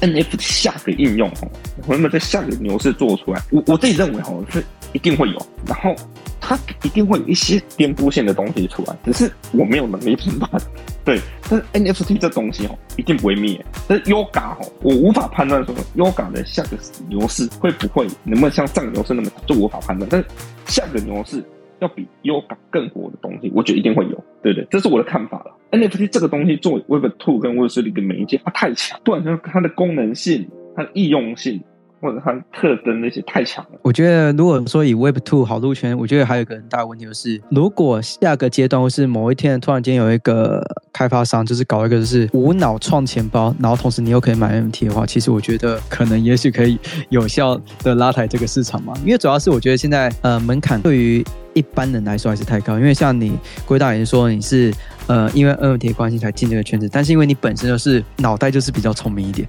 [0.00, 1.48] NFT 下个应用吼，
[1.86, 3.40] 会不会在下个牛市做出来？
[3.50, 5.46] 我我自己认为吼是一定会有。
[5.66, 5.94] 然后。
[6.44, 10.60] 它一定会有一些颠覆性的东西出来，只是我没有能力评判。
[11.04, 13.64] 对，但是 NFT 这东西哦，一定不会灭。
[13.86, 16.76] 但是 Yoga 哦，我无法判断说 Yoga 的下个
[17.08, 20.08] 牛市会不会能不能像上个牛市那么，就无法判断。
[20.10, 20.26] 但是
[20.66, 21.42] 下个牛市
[21.78, 24.24] 要比 Yoga 更火的东西，我觉得一定会有。
[24.42, 25.56] 对不对，这是我的看法了。
[25.70, 31.62] NFT 这个东西作为 Web Two 跟 Web Three 的媒介，它太强，不管说它的功能性、它的易用性。
[32.02, 33.78] 或者它特征那些太强了。
[33.82, 46.78] 我觉得，如果说以 Web Two 好入圈，我觉得还有一个很大的问题就是，如果下个阶段或是某一天突然间有一个开发商就是搞一个就是无脑创钱包，然后同时你又可以买 NFT 的话，其实我觉得可能也许可以
[47.08, 48.92] 有效的拉抬这个市场嘛。
[49.04, 51.24] 因为主要是我觉得现在呃门槛对于
[51.54, 53.32] 一般人来说还是太高，因为像你
[53.66, 54.72] 归大人说你是。
[55.08, 59.46] 呃，因为 NFT 关系才进这个圈子，但是因为你本身就是脑袋就是比较聪明一点。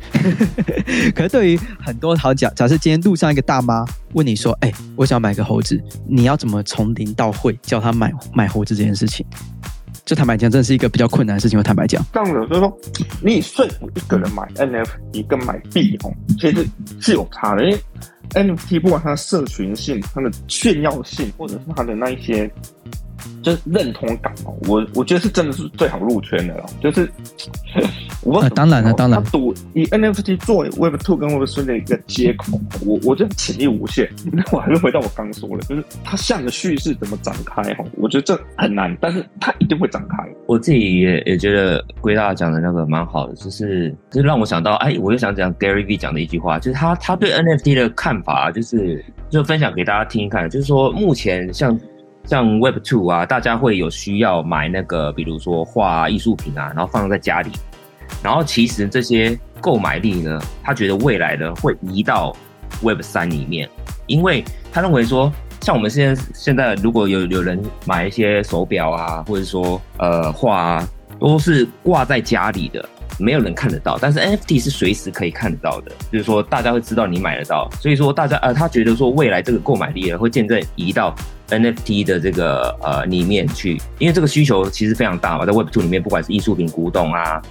[1.14, 9.24] 可是对于很多好假假设今天路上一个大妈问你说：“哎，我想买个猴子，你要怎么从零到会教他买买猴子这件事情？”
[10.06, 11.58] 这坦白讲，真的是一个比较困难的事情。
[11.58, 12.80] 我坦白讲，这样子所以说，
[13.22, 16.66] 你说服一个人买 NFT 跟买币哦，其实
[17.00, 17.64] 是有差的。
[17.64, 17.80] 因为
[18.34, 22.52] NFT 不管它的社群性、它的炫耀性，或者是它的那一些。
[23.44, 26.66] 就是认同感哦，我我觉得是真的是最好入圈的了。
[26.82, 27.08] 就是，
[28.24, 34.10] 我当然了，当然，赌以 NFT 作为 Web Two 跟 Web Three 的一个接口，我我觉得潜力无限。
[34.32, 40.18] 那 我还是回到我刚说的，就是它像个叙事怎么展开哈，我觉得这很难，但是它一定会展开。
[40.48, 51.78] 我自己也也觉得归大讲的那个蛮好的，就是就让我想到，哎，我又想讲 Gary V 讲的一句话，就是他他对 NFT 的看法，就是就分享给大家听一看，就是说目前像。
[52.26, 57.52] 像 Web Two 啊，大家会有需要买那个，比如说画艺术品啊，然后放在家里。
[58.24, 62.34] 然后其实这些购买力呢，他觉得未来的会移到
[62.82, 63.70] Web 三里面，
[64.08, 65.32] 因为他认为说，
[65.62, 70.88] 像我们现在现在如果有有人买一些手表啊，或者说呃画啊，
[71.20, 72.88] 都是挂在家里的，
[73.20, 73.98] 没有人看得到。
[74.00, 77.70] 但是 NFT 是随时可以看得到的，就是说大家会知道你买得到。
[77.82, 81.14] 所以说大家呃，他觉得说未来这个购买力呢会渐渐移到。
[81.50, 87.42] NFT 的这个呃里面去，因为这个需求其实非常大嘛，在 Web Two 里面，不管是艺术品、古董啊，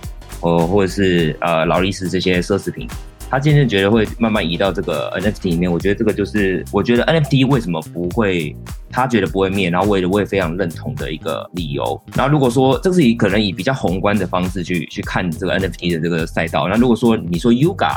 [0.41, 2.89] 哦，或者是呃劳力士这些奢侈品，
[3.31, 5.71] 他渐渐觉得会慢慢移到这个 NFT 里面。
[5.71, 8.57] 我觉得这个就是，我觉得 NFT 为什么不会，
[8.91, 12.01] 他觉得不会灭，然后我也我也非常认同的一个理由。
[12.15, 17.93] 然后如果说这是以可能以比较宏观的方式去去看这个 NFT 的这个赛道，那如果说你说 Yuga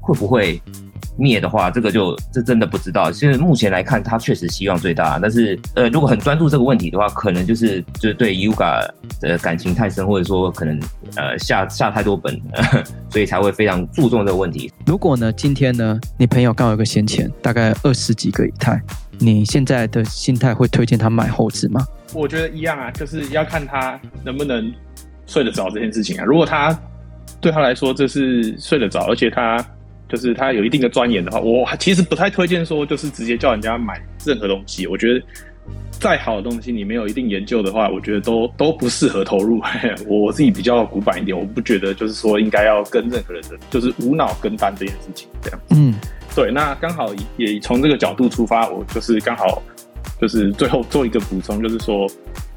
[0.00, 0.60] 会不会？
[1.20, 3.12] 灭的话，这个就这真的不知道。
[3.12, 5.18] 其实目前来看，他确实希望最大。
[5.20, 8.88] 但是，呃，如果很专注这个问题的话，可能就是就是对 Yuga
[9.20, 10.80] 的感情太深，或者说可能
[11.16, 12.40] 呃下下太多本，
[13.10, 14.72] 所以才会非常注重这个问题。
[14.86, 18.80] 如果呢，今天呢，你朋友刚好有个闲钱，大概二十几个以太，
[19.18, 21.86] 你现在的心态会推荐他买后置吗？
[22.14, 24.72] 我觉得一样啊，就是要看他能不能
[25.26, 26.24] 睡得着这件事情啊。
[26.24, 26.76] 如果他
[27.40, 29.62] 对他来说这是睡得着，而且他。
[30.10, 34.86] 就是他有一定的钻研的话，我其实不太推荐说就是直接叫人家买任何东西。
[34.86, 35.22] 我觉得
[35.90, 39.60] 再好的东西，你没有一定研究的话，我觉得都都不适合投入。
[40.08, 45.60] 我 我自己比较古板一点，我不觉得就是说应该要跟任何人的就是无脑跟单这件事情这样。
[45.70, 45.94] 嗯，
[46.34, 49.62] 对，那刚好也从这个角度出发，我就是刚好
[50.20, 52.06] 就是最后做一个补充，就是说。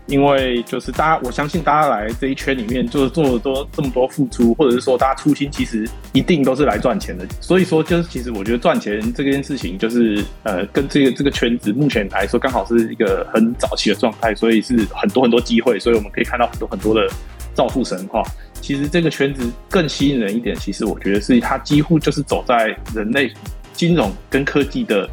[0.06, 7.26] 因为就是大家，我相信大家来这一圈里面，就是做了多这么多付出，或者是说大家初心其实一定都是来赚钱的。
[7.40, 15.80] 所以说，就是其实我觉得赚钱这件事情，就是呃，跟这个这个圈子目前来说，刚好是一个很早期的状态，所以是很多很多机会。
[15.80, 17.08] 所以我们可以看到很多很多的
[17.54, 18.22] 造富神话。
[18.60, 23.32] 其实这个圈子更吸引人一点，其实我觉得是它几乎就是走在人类
[23.72, 25.10] 金融跟科技的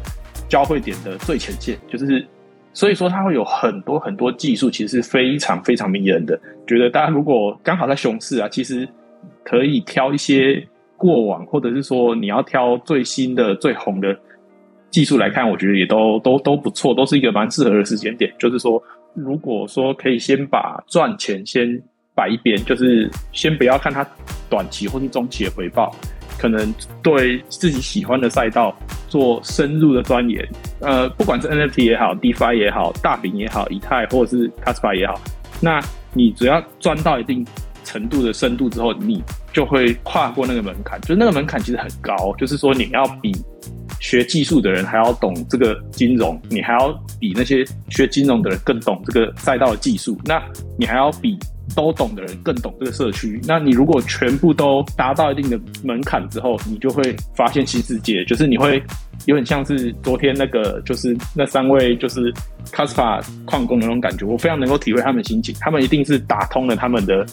[0.49, 2.27] 交汇点的最前线，就是。
[2.73, 6.39] 所以说，它会有很多很多技术，其实是非常非常迷人的。
[6.65, 8.87] 觉得大家如果刚好在熊市啊，其实
[9.43, 14.17] 可以挑一些过往，或者是说你要挑最新的、最红的
[14.89, 18.33] 技术来看，我觉得也都都都不错，都是一个蛮适合的时间点。
[18.39, 18.81] 就是说，
[19.13, 21.81] 如果说可以先把赚钱先
[22.15, 24.07] 摆一边，就是先不要看它
[24.49, 25.93] 短期或是中期的回报。
[26.37, 28.75] 可能对自己喜欢的赛道
[29.07, 30.47] 做深入的钻研，
[30.79, 35.19] 呃，不管是 NFT 也好，DeFi 也好，大饼也好，以太或者是 Caspa 也好，
[35.61, 35.79] 那
[36.13, 37.45] 你只要钻到一定
[37.83, 40.99] 程度的深度之后，你就会跨过那个门槛。
[41.01, 43.31] 就是那个门槛其实很高，就是说你要比
[43.99, 50.41] 学技术的人还要懂这个金融，你还要比那些学金融的人更懂这个赛道的技术，那
[50.77, 51.37] 你还要比。
[51.75, 53.39] 都懂的人更懂这个社区。
[53.47, 58.23] 那你如果全部都达到一定的门槛之后，你就会发现新世界。
[58.25, 58.81] 就是你会
[59.25, 62.33] 有点像是昨天那个，就是那三位就是
[62.71, 64.25] Caspa 矿工的那种感觉。
[64.25, 65.55] 我非常能够体会他们心情。
[65.59, 67.25] 他们一定是打通了他们的，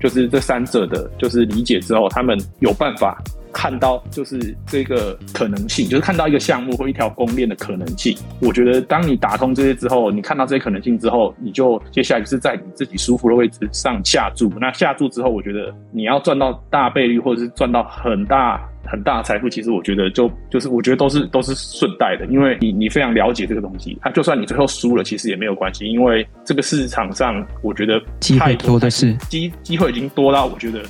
[0.00, 3.22] 就是这三者的，就是理解之后，他们有办法。
[3.54, 8.14] 看到就是这个可能性，就是看到一个项目或一条公链的可能性。
[8.40, 14.52] 我觉得，当你打通这些之后，你看到这些可能性之后，你就接下来就是在你自己舒服的位置上下注。
[14.60, 23.96] 那下注之后，我觉得你要赚到大倍率，或者是赚到很大很大的财富，其实我觉得就就是我觉得都是都是顺带的，因为你你非常了解这个东西。
[24.02, 30.82] 它就算你最后输了，其实也没有关系，因为这个市场上我觉得机会多的是机机会已经多到我觉得。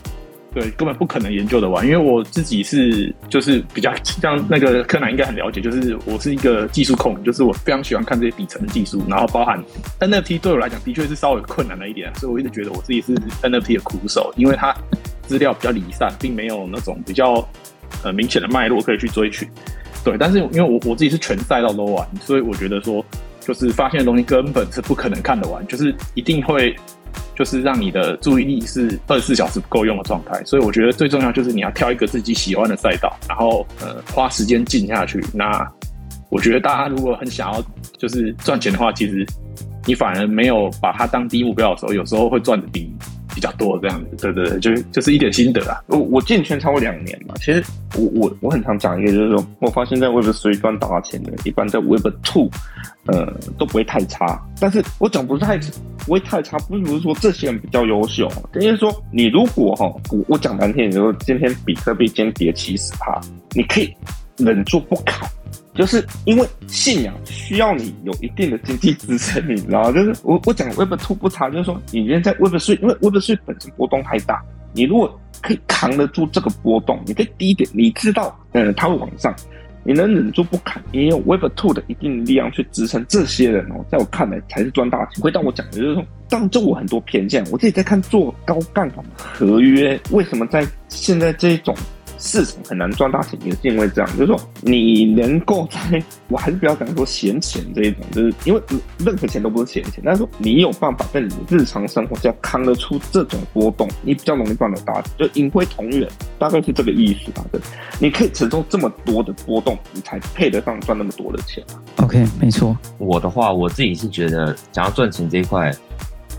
[0.55, 9.61] 对，根本不可能研究的完，因为我自己是就是比较像那个柯南应该很了解，就是我是一个技术控，就是我非常喜欢看这些底层的技术，然后包含
[9.99, 14.73] NFT 对我来讲的确是稍微困难了一点，所以我一直觉得我自己是 NFT 的苦手，因为它
[15.27, 17.45] 资料比较离散，并没有那种比较
[18.05, 19.49] 呃明显的脉络可以去追寻。
[20.05, 23.05] 对，但是因为我我自己是全赛道都玩，所以我觉得说
[23.40, 26.73] 就是发现的东西根本是不可能看得完，就是一定会。
[27.37, 35.20] 就是让你的注意力是二十四小时不够用的状态，所以我觉得最重要就是你要挑一个自己喜欢的赛道，然后呃花时间静下去。
[35.33, 35.66] 那
[36.31, 37.62] 我觉得大家如果很想要
[37.99, 39.27] 就是赚钱的话，其实
[39.87, 42.92] 你反而没有把它当低目标的时候，有时候会赚的比
[43.35, 44.16] 比较多这样子。
[44.18, 45.83] 对对对，就就是一点心得啊。
[45.88, 47.62] 我我进圈超过两年嘛，其实
[47.97, 52.49] 我我我很常讲一个，就是说我发现在 Web 三赚大钱的，一般在 Web Two。
[53.07, 55.59] 呃，都不会太差，但是我讲不是太
[56.07, 58.27] 不会太差，不是不是说这些人比较优秀，
[58.59, 63.20] 因为说你如果哈，我我讲难听，你说今天比特币今天跌七十趴，
[63.55, 63.94] 你可以
[64.38, 65.29] 忍住不砍，
[65.74, 74.40] 就是因为信仰需要你有一定的经济支撑，你知道就是我我讲 Web Two 不差，就是说你今天在 Web Three，，因为 Web Three 本身波动太大，
[74.72, 79.34] 你如果可以扛得住这个波动，你可以低点，你知道，嗯，它会往上。
[79.87, 85.22] 你能忍住不砍，你有 Web Two 的一定力量去支撑这些人哦，在我看来才是赚大钱。
[85.22, 91.76] 回到我讲的就是说，当就我很多偏见，我自己在看做高杠杆合约，为什么在现在这种。
[92.24, 98.60] 市场很难赚大钱，也是因为这样，就是说你能够在，我还是不要讲说闲钱这一种，就是因为
[99.04, 106.08] 任何钱都不是闲钱，但是说你有办法在你的日常生活下扛得出这种波动，你比较容易赚得大钱，就盈亏同源，
[106.38, 107.44] 大概是这个意思吧。
[107.52, 107.60] 对，
[108.00, 111.62] 你可以承受这么多的波动，你才配得上赚那么多的钱。
[111.98, 112.74] OK，没错。
[112.96, 115.70] 我的话，我自己是觉得，想要赚钱这一块，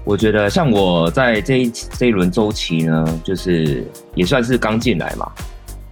[0.03, 5.31] 我觉得像我在这一这一轮周期呢，就是也算是刚进来嘛。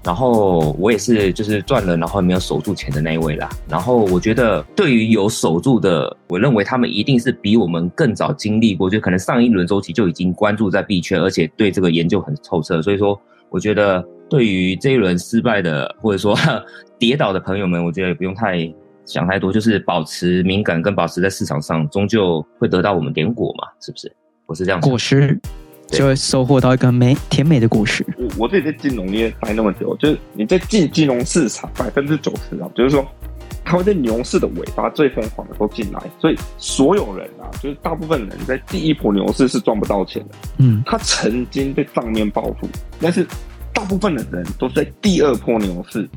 [0.03, 3.49] 然后我也是，就是赚了，然后没有守住钱的那一位啦。
[3.69, 12.81] 然后我觉得，对于有守住的，我认为他们一定是比我们更早经历过，就可能上一轮周期就已经关注在币圈，而且对这个研究很透彻。
[12.81, 13.17] 所以说，
[13.49, 16.37] 我觉得对于这一轮失败的或者说
[16.99, 18.69] 跌倒的朋友们，我觉得也不用太
[19.05, 24.13] 想太多，就是保持敏感跟保持在市场上，终究会得到我们点果嘛，是不是？
[24.47, 24.81] 我是这样。
[24.81, 25.39] 果实。
[25.97, 28.05] 就会收获到一个美甜美的果实。
[28.17, 33.05] 我我自己在金融业待那么久，就是你在进金融市场百分之九十啊，就是说
[33.65, 40.35] 他会在牛市的尾巴最疯狂的时候进来，所以所有人啊，就是大部分人在第一波牛市是赚不到钱的。
[40.57, 42.67] 嗯，他曾经被账面暴富，
[42.99, 43.25] 但是
[43.73, 46.07] 大部分的人都是在第二波牛市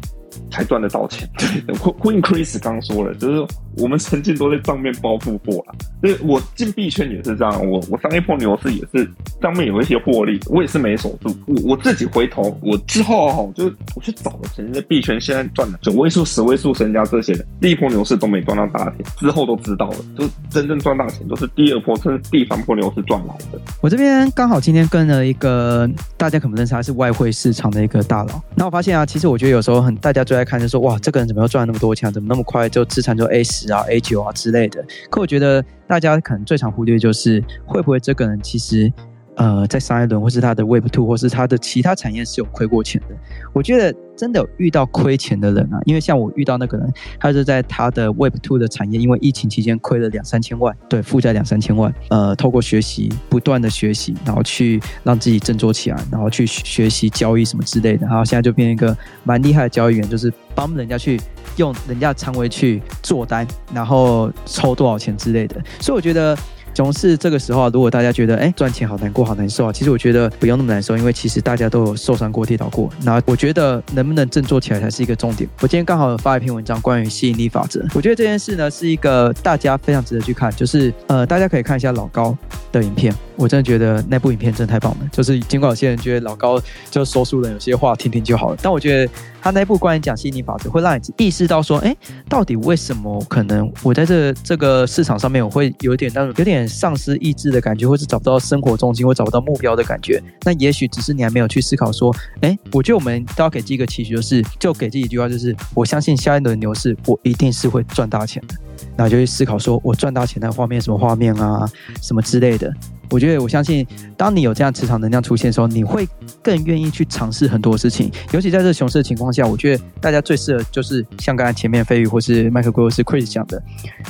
[0.51, 1.29] 才赚得到钱。
[1.39, 5.75] 对，Queen Chris 刚说了，就是我们曾经都在账面报复过了。
[6.01, 9.09] 所以我进币圈也是这样，我我上一波牛市也是
[9.41, 11.35] 上面有一些获利，我也是没守住。
[11.47, 13.65] 我我自己回头，我之后哈，就
[13.95, 23.61] 我去找了曾经在币圈现在赚的九位数、十位数身家这些人，第一波牛市都没赚到大钱，之后都知道了，就真正赚大钱都是第二波甚至第三波牛市赚来的。
[23.81, 28.41] 我这边刚好今天跟了一个大家可能认识，他是外汇市场的一个大佬。
[28.55, 34.85] 那我发现啊，其实我觉得有时候很大家最爱看，就是说哇，这个人怎么又赚那么多钱，怎么那么快就资产就 A 十啊、A 九啊之类的。
[35.11, 38.93] 可我觉得大家可能最常忽略就是会不会这个人其实。
[39.39, 43.09] 呃，在上一轮或是他的 Web Two 或是他的其他产业是有亏过钱的。
[43.53, 46.91] 我觉得真的有遇到亏钱的人啊，因为像我遇到那个人，
[47.21, 51.95] 他是在他的 Web Two 的产业，因为疫情期间亏了两三千万，对，负债两三千万。
[52.09, 61.21] 呃，透过学习，不断的学习，然后去让自己振作起来，然后去学习交易什么之类的，然后现在就变一个蛮厉害的交易员，就是帮人家去
[61.57, 65.57] 用人家的仓位去做单，然后抽多少钱之类的。
[65.81, 66.37] 所以我觉得。
[66.77, 72.91] 熊市这个时候啊，如果大家觉得哎赚钱好难过好难受啊，其实我觉得不用那么难受，因为其实大家都有受伤过跌倒过。
[73.01, 75.49] 那我觉得能不能振作起来才是一个重点。
[75.63, 82.37] 我今天刚好发一篇文章关于吸引力法则，我觉得这件事呢是一个大家非常值得去看，就是呃大家可以看一下老高
[82.71, 85.09] 的影片，我真的觉得那部影片真的太棒了。
[85.13, 86.61] 就是尽管有些人觉得老高
[86.91, 91.97] 就说书人，有些话听听就好了，但我觉得他那部关于讲吸引力法则，会让你意识到说，哎，
[92.29, 96.67] 到底为什么可能我在这这个市场上面我会有点那种有点。
[96.67, 108.55] 丧失意志的感觉，或是找不到生活重心，或找不到目标的感觉，那也许只是你还没有去思考说，哎，我觉得我们都要给自己一个期许，就是就给自己一句话，就是我相信下一轮牛市，我一定是会赚大钱的。
[108.97, 111.67] 那就去思考说，我赚大钱的画面什么画面啊，
[112.03, 112.71] 什么之类的。
[113.11, 113.87] 我觉得我相信，
[114.17, 116.09] 当你有这样磁场能量出现的时候，你会
[116.43, 118.11] 更愿意去尝试很多事情。
[118.33, 123.63] 尤其在这熊市的情况下，我觉得大家最适合就是像刚才前面飞宇或是麦克哥或是 Chris 讲的，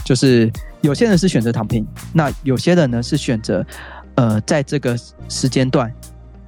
[0.04, 3.64] 就是有些人是选择躺平，那有些人呢是选择
[4.14, 4.96] 呃在这个
[5.28, 5.92] 时间段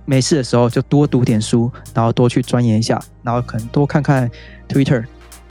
[0.05, 4.31] 没事的时候就多读点书，然后多去钻研一下，然后可能多看看
[4.69, 5.05] Twitter，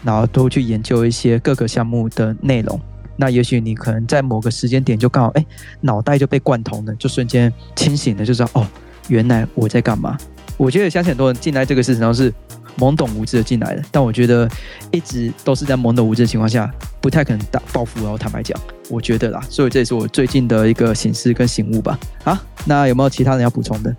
[0.03, 2.79] 然后多去研究一些各个项目的内容。
[3.17, 5.45] 那也许你可能在某个时间点就刚好，哎，
[5.81, 8.65] 脑袋就被贯通了，就瞬间清醒了，就知道哦，
[9.09, 10.17] 原来我在干嘛。
[10.55, 12.33] 我觉得相信很多人进来这个事情上是
[12.77, 14.49] 懵懂无知的进来的，但我觉得
[14.91, 18.01] 一直都是在懵懂无知的情况下，不太可能大报复。
[18.01, 18.59] 然后坦白讲，
[18.89, 21.99] 我觉得啦，所以这也是我最近的一个醒思跟醒悟吧。
[22.23, 23.95] 好，那有没有其他人要补充的？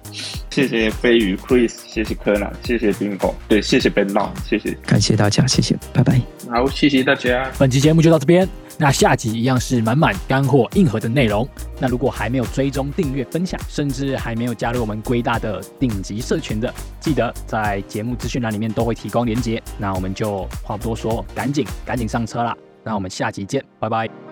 [0.51, 6.21] 谢谢飞鱼 Chris，谢谢柯南，谢谢 Bingo，对，谢谢 Ben Long，谢谢，感谢大家，谢谢，拜拜。
[6.51, 7.51] 好，谢谢大家。
[7.59, 8.49] 本期节目就到这边。
[8.81, 11.47] 那下集一样是满满干货、硬核的内容。
[11.81, 19.61] 那如果还没有追踪、订阅、分享，甚至还没有加入我们龟大的顶级社群的，记得在节目资讯栏里面都会提供连结。
[19.79, 22.57] 那我们就话不多说，赶紧赶紧上车啦！
[22.85, 24.28] 那我们下集见，拜拜。